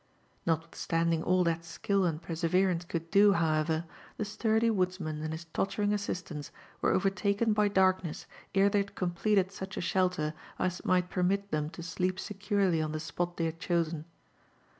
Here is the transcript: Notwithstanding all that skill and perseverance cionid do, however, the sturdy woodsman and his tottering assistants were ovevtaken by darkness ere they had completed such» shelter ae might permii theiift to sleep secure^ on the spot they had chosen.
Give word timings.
Notwithstanding 0.47 1.21
all 1.21 1.43
that 1.43 1.63
skill 1.63 2.05
and 2.05 2.19
perseverance 2.19 2.85
cionid 2.85 3.11
do, 3.11 3.33
however, 3.33 3.85
the 4.17 4.25
sturdy 4.25 4.71
woodsman 4.71 5.21
and 5.21 5.31
his 5.31 5.45
tottering 5.53 5.93
assistants 5.93 6.49
were 6.81 6.91
ovevtaken 6.99 7.53
by 7.53 7.67
darkness 7.67 8.25
ere 8.55 8.67
they 8.67 8.79
had 8.79 8.95
completed 8.95 9.51
such» 9.51 9.75
shelter 9.83 10.33
ae 10.59 10.71
might 10.83 11.11
permii 11.11 11.43
theiift 11.51 11.73
to 11.73 11.83
sleep 11.83 12.15
secure^ 12.17 12.83
on 12.83 12.93
the 12.93 12.99
spot 12.99 13.37
they 13.37 13.45
had 13.45 13.59
chosen. 13.59 14.05